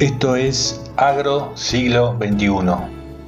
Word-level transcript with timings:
Esto 0.00 0.34
es 0.34 0.90
Agro 0.96 1.52
Siglo 1.54 2.16
XXI, 2.18 2.48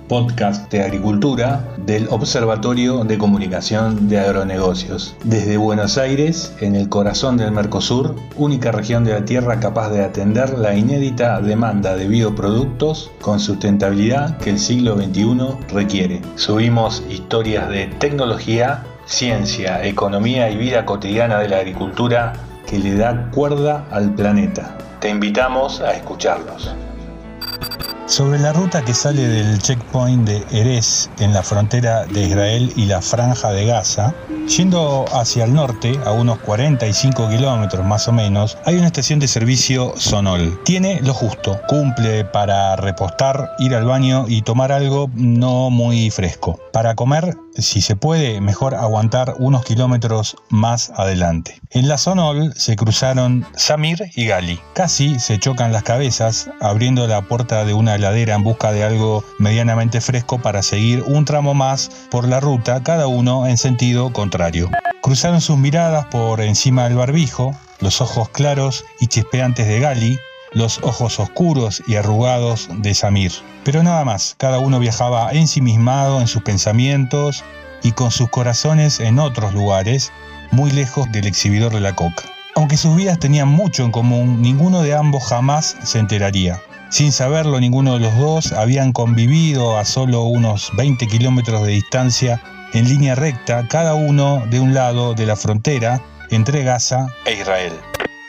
podcast 0.09 0.69
de 0.73 0.83
agricultura 0.83 1.65
del 1.87 2.09
Observatorio 2.11 3.05
de 3.05 3.17
Comunicación 3.19 4.09
de 4.09 4.19
Agronegocios. 4.19 5.15
Desde 5.23 5.59
Buenos 5.59 5.97
Aires, 5.97 6.57
en 6.61 6.75
el 6.75 6.89
corazón 6.89 7.37
del 7.37 7.53
Mercosur, 7.53 8.17
única 8.37 8.73
región 8.73 9.05
de 9.05 9.13
la 9.13 9.25
Tierra 9.25 9.61
capaz 9.61 9.91
de 9.91 10.03
atender 10.03 10.59
la 10.59 10.75
inédita 10.75 11.41
demanda 11.41 11.95
de 11.95 12.09
bioproductos 12.09 13.13
con 13.21 13.39
sustentabilidad 13.39 14.37
que 14.39 14.51
el 14.51 14.59
siglo 14.59 14.97
XXI 14.97 15.73
requiere. 15.73 16.21
Subimos 16.35 17.05
historias 17.09 17.69
de 17.69 17.87
tecnología, 18.01 18.83
ciencia, 19.05 19.87
economía 19.87 20.51
y 20.51 20.57
vida 20.57 20.85
cotidiana 20.85 21.39
de 21.39 21.49
la 21.49 21.59
agricultura 21.59 22.33
que 22.67 22.81
le 22.81 22.97
da 22.97 23.31
cuerda 23.31 23.87
al 23.93 24.13
planeta. 24.17 24.77
Te 25.07 25.11
invitamos 25.11 25.81
a 25.83 25.93
escucharlos. 25.93 26.75
Sobre 28.07 28.41
la 28.41 28.53
ruta 28.53 28.85
que 28.85 28.93
sale 28.93 29.23
del 29.23 29.63
checkpoint 29.63 30.29
de 30.29 30.45
Erez 30.51 31.09
en 31.21 31.33
la 31.33 31.45
frontera 31.45 32.07
de 32.07 32.23
Israel 32.23 32.73
y 32.75 32.87
la 32.87 33.01
franja 33.01 33.53
de 33.53 33.67
Gaza, 33.67 34.13
yendo 34.49 35.05
hacia 35.13 35.45
el 35.45 35.55
norte, 35.55 35.97
a 36.05 36.11
unos 36.11 36.41
45 36.41 37.29
kilómetros 37.29 37.87
más 37.87 38.09
o 38.09 38.13
menos, 38.13 38.59
hay 38.65 38.79
una 38.79 38.87
estación 38.87 39.21
de 39.21 39.29
servicio 39.29 39.93
Sonol. 39.97 40.61
Tiene 40.65 41.01
lo 41.03 41.15
justo, 41.15 41.57
cumple 41.69 42.25
para 42.25 42.75
repostar, 42.75 43.53
ir 43.61 43.77
al 43.77 43.85
baño 43.85 44.25
y 44.27 44.43
tomar 44.43 44.73
algo 44.73 45.09
no 45.15 45.71
muy 45.71 46.11
fresco. 46.11 46.59
Para 46.73 46.97
comer 46.97 47.37
si 47.59 47.81
se 47.81 47.97
puede, 47.97 48.41
mejor 48.41 48.75
aguantar 48.75 49.35
unos 49.39 49.65
kilómetros 49.65 50.37
más 50.49 50.91
adelante. 50.97 51.61
En 51.71 51.89
la 51.89 51.99
Sonol 51.99 52.53
se 52.55 52.77
cruzaron 52.77 53.47
Samir 53.55 54.11
y 54.15 54.27
Gali. 54.27 54.61
Casi 54.75 55.19
se 55.19 55.39
chocan 55.39 55.73
las 55.73 55.83
cabezas 55.83 56.51
abriendo 56.61 57.07
la 57.07 57.23
puerta 57.23 57.65
de 57.65 57.75
una 57.75 57.95
heladera 57.95 58.35
en 58.35 58.45
busca 58.45 58.73
de 58.73 58.85
algo 58.85 59.25
medianamente 59.39 60.01
fresco 60.01 60.39
para 60.39 60.63
seguir 60.63 61.03
un 61.07 61.25
tramo 61.25 61.55
más 61.55 61.91
por 62.11 62.29
la 62.29 62.41
ruta, 62.41 62.83
cada 62.83 63.07
uno 63.07 63.47
en 63.47 63.57
sentido 63.57 64.13
contrario. 64.13 64.71
Cruzaron 65.03 65.41
sus 65.41 65.57
miradas 65.59 66.07
por 66.07 66.41
encima 66.41 66.85
del 66.85 66.97
barbijo, 66.97 67.55
los 67.81 68.01
ojos 68.01 68.29
claros 68.31 68.85
y 69.01 69.07
chispeantes 69.07 69.67
de 69.69 69.81
Gali, 69.81 70.19
los 70.57 70.79
ojos 70.83 71.21
oscuros 71.21 71.83
y 71.87 71.97
arrugados 71.97 72.71
de 72.79 72.95
Samir. 72.95 73.31
Pero 73.63 73.83
nada 73.83 74.07
más, 74.07 74.37
cada 74.39 74.59
uno 74.59 74.81
viajaba 74.81 75.31
ensimismado 75.33 76.19
en 76.19 76.27
sus 76.27 76.43
pensamientos 76.43 77.45
y 77.83 77.93
con 77.93 78.11
sus 78.11 78.31
corazones 78.31 78.99
en 79.01 79.19
otros 79.19 79.53
lugares, 79.53 80.13
muy 80.53 80.71
lejos 80.71 81.13
del 81.13 81.27
exhibidor 81.27 81.75
de 81.75 81.81
la 81.81 81.95
coca. 81.95 82.23
Aunque 82.55 82.79
sus 82.79 82.97
vidas 82.97 83.19
tenían 83.19 83.49
mucho 83.49 83.85
en 83.85 83.93
común, 83.93 84.41
ninguno 84.41 84.81
de 84.81 84.95
ambos 84.95 85.25
jamás 85.25 85.77
se 85.85 85.99
enteraría. 85.99 86.59
Sin 86.89 87.13
saberlo, 87.13 87.61
ninguno 87.61 87.93
de 87.93 88.01
los 88.01 88.17
dos 88.17 88.53
habían 88.53 88.95
convivido 88.95 89.77
a 89.77 89.85
solo 89.85 90.23
unos 90.23 90.73
20 90.75 91.07
kilómetros 91.07 91.67
de 91.67 91.73
distancia 91.73 92.43
en 92.73 92.89
línea 92.89 93.15
recta, 93.15 93.69
cada 93.69 93.93
uno 93.93 94.43
de 94.49 94.61
un 94.61 94.73
lado 94.73 95.13
de 95.13 95.27
la 95.27 95.37
frontera 95.37 96.01
entre 96.31 96.65
Gaza 96.65 97.09
e 97.27 97.35
Israel. 97.35 97.75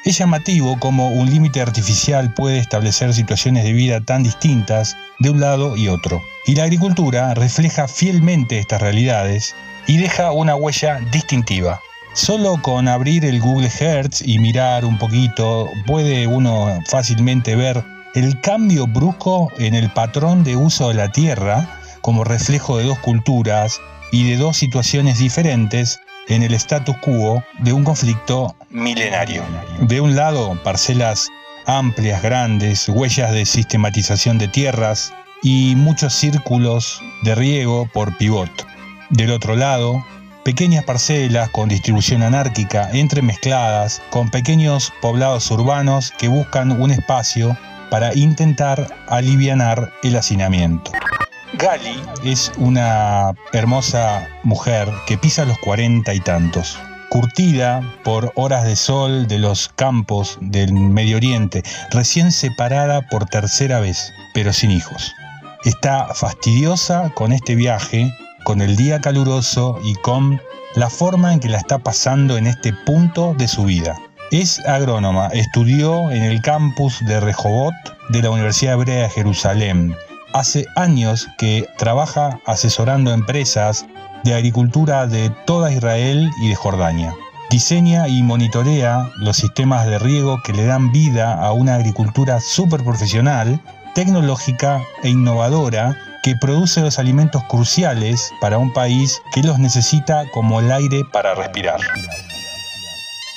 Es 0.07 0.19
llamativo 0.19 0.79
cómo 0.79 1.09
un 1.09 1.29
límite 1.29 1.59
artificial 1.59 2.33
puede 2.33 2.59
establecer 2.59 3.13
situaciones 3.13 3.65
de 3.65 3.73
vida 3.73 3.99
tan 3.99 4.23
distintas 4.23 4.95
de 5.19 5.31
un 5.31 5.41
lado 5.41 5.75
y 5.75 5.89
otro. 5.89 6.23
Y 6.45 6.55
la 6.55 6.63
agricultura 6.63 7.33
refleja 7.33 7.89
fielmente 7.89 8.57
estas 8.57 8.81
realidades 8.81 9.53
y 9.85 9.97
deja 9.97 10.31
una 10.31 10.55
huella 10.55 11.01
distintiva. 11.11 11.81
Solo 12.13 12.61
con 12.61 12.87
abrir 12.87 13.25
el 13.25 13.41
Google 13.41 13.69
Earth 13.81 14.21
y 14.23 14.39
mirar 14.39 14.85
un 14.85 14.97
poquito 14.97 15.67
puede 15.85 16.25
uno 16.25 16.79
fácilmente 16.87 17.57
ver 17.57 17.83
el 18.15 18.39
cambio 18.39 18.87
brusco 18.87 19.51
en 19.57 19.75
el 19.75 19.89
patrón 19.89 20.45
de 20.45 20.55
uso 20.55 20.87
de 20.87 20.93
la 20.93 21.11
tierra 21.11 21.67
como 21.99 22.23
reflejo 22.23 22.77
de 22.77 22.85
dos 22.85 22.99
culturas 22.99 23.81
y 24.13 24.29
de 24.29 24.37
dos 24.37 24.55
situaciones 24.55 25.17
diferentes 25.17 25.99
en 26.29 26.43
el 26.43 26.53
status 26.53 26.95
quo 26.97 27.43
de 27.59 27.73
un 27.73 27.83
conflicto 27.83 28.55
milenario. 28.69 29.43
De 29.81 30.01
un 30.01 30.15
lado, 30.15 30.57
parcelas 30.63 31.29
amplias, 31.65 32.21
grandes, 32.21 32.87
huellas 32.87 33.31
de 33.31 33.45
sistematización 33.45 34.37
de 34.37 34.47
tierras 34.47 35.13
y 35.43 35.75
muchos 35.75 36.13
círculos 36.13 37.01
de 37.23 37.35
riego 37.35 37.89
por 37.93 38.15
pivot. 38.17 38.49
Del 39.09 39.31
otro 39.31 39.55
lado, 39.55 40.03
pequeñas 40.43 40.85
parcelas 40.85 41.49
con 41.49 41.69
distribución 41.69 42.23
anárquica 42.23 42.89
entremezcladas 42.93 44.01
con 44.09 44.29
pequeños 44.29 44.93
poblados 45.01 45.51
urbanos 45.51 46.11
que 46.17 46.29
buscan 46.29 46.81
un 46.81 46.91
espacio 46.91 47.57
para 47.91 48.15
intentar 48.15 48.87
aliviar 49.07 49.91
el 50.03 50.15
hacinamiento. 50.15 50.91
Gali 51.53 52.01
es 52.23 52.51
una 52.57 53.33
hermosa 53.53 54.27
mujer 54.43 54.89
que 55.05 55.17
pisa 55.17 55.45
los 55.45 55.57
cuarenta 55.59 56.13
y 56.13 56.19
tantos, 56.19 56.77
curtida 57.09 57.81
por 58.03 58.31
horas 58.35 58.63
de 58.65 58.75
sol 58.75 59.27
de 59.27 59.39
los 59.39 59.69
campos 59.69 60.37
del 60.41 60.73
Medio 60.73 61.17
Oriente, 61.17 61.63
recién 61.91 62.31
separada 62.31 63.01
por 63.09 63.25
tercera 63.25 63.79
vez, 63.79 64.13
pero 64.33 64.53
sin 64.53 64.71
hijos. 64.71 65.13
Está 65.65 66.13
fastidiosa 66.13 67.11
con 67.15 67.31
este 67.31 67.55
viaje, 67.55 68.11
con 68.43 68.61
el 68.61 68.75
día 68.75 69.01
caluroso 69.01 69.79
y 69.83 69.95
con 69.95 70.41
la 70.75 70.89
forma 70.89 71.33
en 71.33 71.39
que 71.39 71.49
la 71.49 71.57
está 71.57 71.79
pasando 71.79 72.37
en 72.37 72.47
este 72.47 72.73
punto 72.85 73.33
de 73.37 73.47
su 73.47 73.65
vida. 73.65 73.95
Es 74.31 74.59
agrónoma, 74.65 75.27
estudió 75.27 76.11
en 76.11 76.23
el 76.23 76.41
campus 76.41 76.99
de 77.05 77.19
Rehoboth 77.19 77.73
de 78.09 78.21
la 78.21 78.29
Universidad 78.29 78.73
Hebrea 78.73 79.03
de 79.03 79.09
Jerusalén 79.09 79.95
hace 80.33 80.65
años 80.75 81.27
que 81.37 81.67
trabaja 81.77 82.39
asesorando 82.45 83.11
empresas 83.11 83.85
de 84.27 84.33
agricultura 84.33 85.07
de 85.07 85.29
toda 85.45 85.71
Israel 85.71 86.29
y 86.41 86.49
de 86.49 86.55
Jordania. 86.55 87.15
Diseña 87.49 88.09
y 88.09 88.23
monitorea 88.23 89.09
los 89.15 89.37
sistemas 89.37 89.85
de 89.85 89.99
riego 89.99 90.41
que 90.43 90.51
le 90.51 90.65
dan 90.65 90.91
vida 90.91 91.33
a 91.33 91.53
una 91.53 91.75
agricultura 91.75 92.41
súper 92.41 92.83
profesional, 92.83 93.61
tecnológica 93.95 94.81
e 95.01 95.09
innovadora 95.09 95.97
que 96.23 96.35
produce 96.35 96.81
los 96.81 96.99
alimentos 96.99 97.41
cruciales 97.45 98.33
para 98.41 98.57
un 98.57 98.73
país 98.73 99.21
que 99.31 99.43
los 99.43 99.59
necesita 99.59 100.25
como 100.33 100.59
el 100.59 100.73
aire 100.73 101.03
para 101.13 101.33
respirar. 101.33 101.79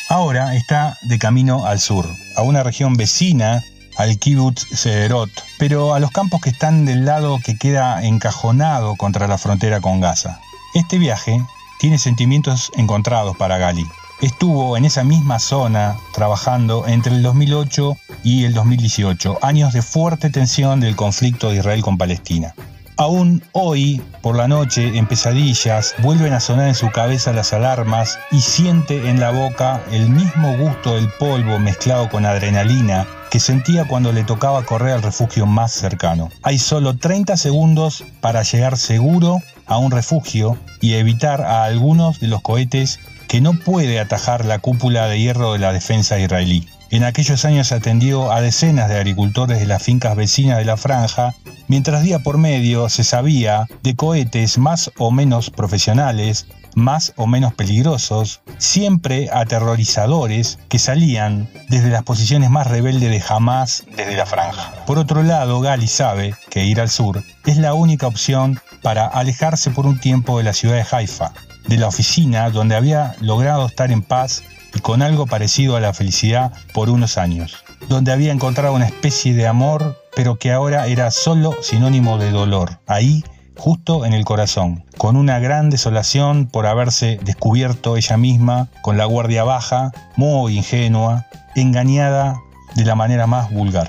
Ahora 0.09 0.57
está 0.57 0.99
de 1.03 1.21
camino 1.21 1.67
al 1.67 1.79
sur, 1.79 2.05
a 2.37 2.43
una 2.43 2.65
región 2.65 2.95
vecina 2.95 3.63
al 3.97 4.19
kibbutz 4.19 4.67
Sederot, 4.75 5.31
pero 5.57 5.95
a 5.95 6.01
los 6.01 6.11
campos 6.11 6.41
que 6.41 6.51
están 6.51 6.85
del 6.85 7.05
lado 7.05 7.39
que 7.45 7.57
queda 7.57 8.03
encajonado 8.03 8.97
contra 8.97 9.29
la 9.29 9.39
frontera 9.39 9.81
con 9.81 10.01
Gaza. 10.01 10.41
Este 10.73 10.99
viaje 10.99 11.45
tiene 11.81 11.99
sentimientos 11.99 12.71
encontrados 12.77 13.37
para 13.37 13.59
Gali. 13.59 13.85
Estuvo 14.21 14.77
en 14.77 14.85
esa 14.85 15.03
misma 15.03 15.41
zona 15.41 15.97
trabajando 16.15 16.87
entre 16.87 17.13
el 17.13 17.25
2008 17.25 17.97
y 18.23 18.45
el 18.45 18.55
2018, 18.55 19.39
años 19.43 19.73
de 19.73 19.83
fuerte 19.83 20.31
tensión 20.31 20.79
del 20.79 20.95
conflicto 20.95 21.49
de 21.49 21.57
Israel 21.57 21.83
con 21.83 21.99
Palestina. 21.99 22.55
Aún 23.01 23.43
hoy, 23.53 24.03
por 24.21 24.37
la 24.37 24.47
noche, 24.47 24.99
en 24.99 25.07
pesadillas, 25.07 25.95
vuelven 26.01 26.35
a 26.35 26.41
sonar 26.41 26.69
en 26.69 26.75
su 26.75 26.91
cabeza 26.91 27.33
las 27.33 27.55
alarmas 27.55 28.19
y 28.31 28.43
siente 28.43 29.09
en 29.09 29.21
la 29.21 29.31
boca 29.31 29.83
el 29.91 30.11
mismo 30.11 30.55
gusto 30.59 30.97
del 30.97 31.09
polvo 31.19 31.59
mezclado 31.59 32.11
con 32.11 32.27
adrenalina 32.27 33.07
que 33.31 33.41
sentía 33.41 33.89
cuando 33.89 34.13
le 34.13 34.23
tocaba 34.25 34.67
correr 34.67 34.93
al 34.93 35.03
refugio 35.03 35.47
más 35.47 35.73
cercano. 35.73 36.29
Hay 36.43 36.59
solo 36.59 36.95
30 36.95 37.39
segundos 37.39 38.05
para 38.21 38.43
llegar 38.43 38.77
seguro 38.77 39.39
a 39.65 39.79
un 39.79 39.93
refugio 39.93 40.59
y 40.83 40.93
evitar 40.97 41.41
a 41.41 41.65
algunos 41.65 42.21
de 42.21 42.27
los 42.27 42.43
cohetes 42.43 43.01
que 43.29 43.41
no 43.41 43.55
puede 43.55 43.99
atajar 43.99 44.45
la 44.45 44.59
cúpula 44.59 45.07
de 45.07 45.19
hierro 45.19 45.55
de 45.55 45.59
la 45.59 45.73
defensa 45.73 46.19
israelí. 46.19 46.69
En 46.91 47.05
aquellos 47.05 47.45
años 47.45 47.71
atendió 47.71 48.33
a 48.33 48.41
decenas 48.41 48.89
de 48.89 48.97
agricultores 48.97 49.61
de 49.61 49.67
las 49.67 49.81
fincas 49.81 50.17
vecinas 50.17 50.59
de 50.59 50.65
la 50.65 50.77
franja, 50.77 51.37
mientras 51.69 52.03
día 52.03 52.19
por 52.19 52.37
medio 52.37 52.89
se 52.89 53.05
sabía 53.05 53.69
de 53.85 53.95
cohetes 53.95 54.59
más 54.59 54.91
o 54.99 55.13
menos 55.13 55.51
profesionales, 55.51 56.49
más 56.75 57.13
o 57.15 57.29
menos 57.29 57.55
peligrosos, 57.55 58.41
siempre 58.59 59.29
aterrorizadores, 59.33 60.59
que 60.69 60.81
salían 60.81 61.49
desde 61.69 61.91
las 61.91 62.03
posiciones 62.03 62.51
más 62.51 62.67
rebeldes 62.67 63.09
de 63.09 63.21
jamás 63.21 63.85
desde 63.97 64.17
la 64.17 64.27
franja. 64.27 64.73
Por 64.85 64.99
otro 64.99 65.23
lado, 65.23 65.61
Gali 65.61 65.87
sabe 65.87 66.35
que 66.51 66.65
ir 66.65 66.81
al 66.81 66.91
sur 66.91 67.23
es 67.47 67.57
la 67.57 67.73
única 67.73 68.09
opción 68.09 68.59
para 68.83 69.07
alejarse 69.07 69.71
por 69.71 69.87
un 69.87 70.01
tiempo 70.01 70.39
de 70.39 70.45
la 70.45 70.53
ciudad 70.53 70.75
de 70.75 70.87
Haifa, 70.91 71.33
de 71.69 71.77
la 71.77 71.87
oficina 71.87 72.51
donde 72.51 72.75
había 72.75 73.15
logrado 73.21 73.67
estar 73.67 73.93
en 73.93 74.03
paz 74.03 74.43
con 74.83 75.03
algo 75.03 75.27
parecido 75.27 75.77
a 75.77 75.81
la 75.81 75.93
felicidad 75.93 76.53
por 76.73 76.91
unos 76.91 77.19
años, 77.19 77.65
donde 77.89 78.13
había 78.13 78.33
encontrado 78.33 78.75
una 78.75 78.87
especie 78.87 79.35
de 79.35 79.47
amor, 79.47 79.99
pero 80.15 80.37
que 80.37 80.53
ahora 80.53 80.87
era 80.87 81.11
solo 81.11 81.55
sinónimo 81.63 82.19
de 82.19 82.31
dolor, 82.31 82.79
ahí 82.87 83.25
justo 83.61 84.07
en 84.07 84.15
el 84.15 84.25
corazón, 84.25 84.85
con 84.97 85.17
una 85.17 85.39
gran 85.39 85.69
desolación 85.69 86.47
por 86.47 86.67
haberse 86.67 87.19
descubierto 87.23 87.97
ella 87.97 88.17
misma 88.17 88.69
con 88.81 88.97
la 88.97 89.05
guardia 89.05 89.45
baja, 89.45 89.93
muy 90.17 90.57
ingenua, 90.57 91.27
engañada 91.55 92.41
de 92.75 92.85
la 92.87 92.95
manera 92.95 93.27
más 93.27 93.53
vulgar. 93.53 93.89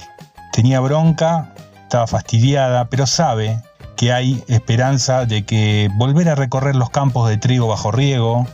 Te 0.52 0.62
Tenía 0.62 0.82
bronca, 0.82 1.54
estaba 1.84 2.06
fastidiada, 2.06 2.90
pero 2.90 3.08
sabe 3.08 3.62
que 3.96 4.12
hay 4.12 4.44
esperanza 4.48 5.26
de 5.26 5.46
que 5.46 5.90
volver 5.96 6.28
a 6.28 6.36
recorrer 6.36 6.76
los 6.76 6.90
campos 6.90 7.30
de 7.30 7.38
trigo 7.38 7.68
bajo 7.68 7.92
riego, 7.92 8.48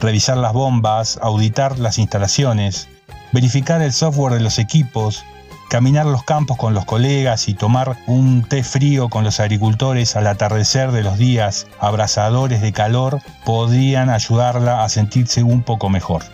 revisar 0.00 0.36
las 0.36 0.52
bombas, 0.52 1.18
auditar 1.22 1.78
las 1.78 1.98
instalaciones, 1.98 2.88
verificar 3.32 3.82
el 3.82 3.92
software 3.92 4.34
de 4.34 4.40
los 4.40 4.58
equipos, 4.58 5.24
caminar 5.72 6.04
los 6.04 6.22
campos 6.22 6.58
con 6.58 6.74
los 6.74 6.84
colegas 6.84 7.48
y 7.48 7.54
tomar 7.54 7.96
un 8.06 8.44
té 8.44 8.62
frío 8.62 9.08
con 9.08 9.24
los 9.24 9.40
agricultores 9.40 10.16
al 10.16 10.26
atardecer 10.26 10.92
de 10.92 11.02
los 11.02 11.16
días 11.16 11.66
abrasadores 11.80 12.60
de 12.60 12.72
calor 12.72 13.20
podrían 13.46 14.10
ayudarla 14.10 14.84
a 14.84 14.88
sentirse 14.90 15.42
un 15.42 15.62
poco 15.62 15.88
mejor. 15.88 16.24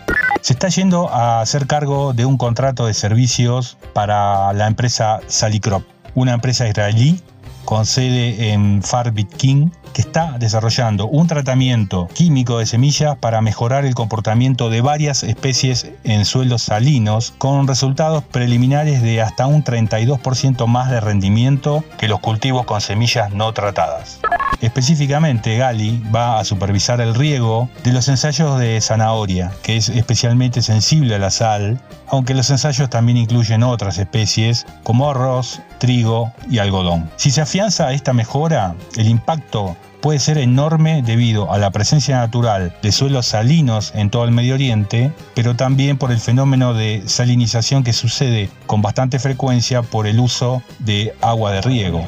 Se 0.41 0.51
está 0.51 0.67
yendo 0.67 1.09
a 1.09 1.39
hacer 1.39 1.67
cargo 1.67 2.11
de 2.11 2.25
un 2.25 2.37
contrato 2.37 2.85
de 2.85 2.93
servicios 2.93 3.77
para 3.93 4.51
la 4.51 4.67
empresa 4.67 5.21
Salicrop, 5.27 5.83
una 6.15 6.33
empresa 6.33 6.67
israelí 6.67 7.21
con 7.65 7.85
sede 7.85 8.51
en 8.51 8.81
Farbit 8.83 9.33
King, 9.35 9.69
que 9.93 10.01
está 10.01 10.37
desarrollando 10.39 11.07
un 11.07 11.27
tratamiento 11.27 12.07
químico 12.13 12.59
de 12.59 12.65
semillas 12.65 13.17
para 13.17 13.41
mejorar 13.41 13.85
el 13.85 13.95
comportamiento 13.95 14.69
de 14.69 14.81
varias 14.81 15.23
especies 15.23 15.91
en 16.03 16.25
suelos 16.25 16.63
salinos, 16.63 17.33
con 17.37 17.67
resultados 17.67 18.23
preliminares 18.23 19.01
de 19.01 19.21
hasta 19.21 19.47
un 19.47 19.63
32% 19.63 20.67
más 20.67 20.89
de 20.89 20.99
rendimiento 20.99 21.83
que 21.97 22.07
los 22.07 22.19
cultivos 22.19 22.65
con 22.65 22.81
semillas 22.81 23.33
no 23.33 23.53
tratadas. 23.53 24.19
Específicamente, 24.61 25.57
Gali 25.57 26.03
va 26.13 26.39
a 26.39 26.43
supervisar 26.43 26.99
el 26.99 27.15
riego 27.15 27.69
de 27.83 27.93
los 27.93 28.07
ensayos 28.09 28.59
de 28.59 28.79
zanahoria, 28.81 29.51
que 29.63 29.77
es 29.77 29.89
especialmente 29.89 30.61
sensible 30.61 31.15
a 31.15 31.19
la 31.19 31.31
sal, 31.31 31.79
aunque 32.07 32.33
los 32.33 32.49
ensayos 32.49 32.89
también 32.89 33.17
incluyen 33.17 33.63
otras 33.63 33.97
especies 33.97 34.65
como 34.83 35.09
arroz, 35.09 35.61
trigo 35.77 36.33
y 36.49 36.59
algodón. 36.59 37.09
Si 37.15 37.31
se 37.31 37.41
afianza 37.41 37.93
esta 37.93 38.11
mejora, 38.11 38.75
el 38.97 39.07
impacto 39.07 39.77
puede 40.01 40.19
ser 40.19 40.37
enorme 40.37 41.03
debido 41.03 41.51
a 41.51 41.57
la 41.57 41.71
presencia 41.71 42.17
natural 42.17 42.73
de 42.81 42.91
suelos 42.91 43.27
salinos 43.27 43.91
en 43.95 44.09
todo 44.09 44.25
el 44.25 44.31
Medio 44.31 44.55
Oriente, 44.55 45.13
pero 45.35 45.55
también 45.55 45.97
por 45.97 46.11
el 46.11 46.19
fenómeno 46.19 46.73
de 46.73 47.03
salinización 47.05 47.83
que 47.83 47.93
sucede 47.93 48.49
con 48.65 48.81
bastante 48.81 49.19
frecuencia 49.19 49.81
por 49.81 50.07
el 50.07 50.19
uso 50.19 50.61
de 50.79 51.13
agua 51.21 51.51
de 51.51 51.61
riego. 51.61 52.05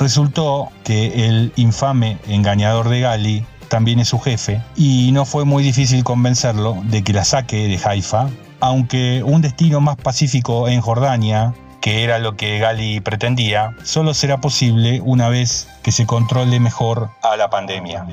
Resultó 0.00 0.70
que 0.82 1.28
el 1.28 1.52
infame 1.56 2.16
engañador 2.26 2.88
de 2.88 3.00
Gali 3.00 3.46
también 3.68 4.00
es 4.00 4.08
su 4.08 4.18
jefe 4.18 4.62
y 4.74 5.12
no 5.12 5.26
fue 5.26 5.44
muy 5.44 5.62
difícil 5.62 6.04
convencerlo 6.04 6.78
de 6.84 7.04
que 7.04 7.12
la 7.12 7.22
saque 7.22 7.68
de 7.68 7.78
Haifa, 7.84 8.30
aunque 8.60 9.22
un 9.22 9.42
destino 9.42 9.82
más 9.82 9.96
pacífico 9.96 10.68
en 10.68 10.80
Jordania 10.80 11.52
que 11.82 12.02
era 12.02 12.18
lo 12.18 12.34
que 12.34 12.58
Gali 12.58 13.00
pretendía, 13.00 13.76
solo 13.84 14.14
será 14.14 14.40
posible 14.40 15.02
una 15.04 15.28
vez 15.28 15.68
que 15.82 15.92
se 15.92 16.06
controle 16.06 16.60
mejor 16.60 17.10
a 17.22 17.36
la 17.36 17.50
pandemia. 17.50 18.06